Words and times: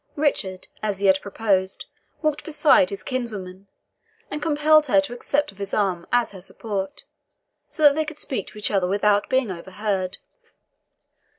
Richard, 0.15 0.65
as 0.81 0.99
he 0.99 1.05
had 1.05 1.21
proposed, 1.21 1.85
walked 2.23 2.43
beside 2.43 2.89
his 2.89 3.03
kinswoman, 3.03 3.67
and 4.31 4.41
compelled 4.41 4.87
her 4.87 4.99
to 4.99 5.13
accept 5.13 5.51
of 5.51 5.59
his 5.59 5.75
arm 5.75 6.07
as 6.11 6.31
her 6.31 6.41
support, 6.41 7.03
so 7.69 7.83
that 7.83 7.93
they 7.93 8.05
could 8.05 8.17
speak 8.17 8.47
to 8.47 8.57
each 8.57 8.71
other 8.71 8.87
without 8.87 9.29
being 9.29 9.51
overheard. 9.51 10.17